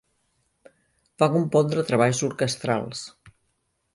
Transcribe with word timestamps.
Va 1.23 1.27
compondre 1.33 1.85
treballs 1.91 2.23
orquestrals. 2.31 3.07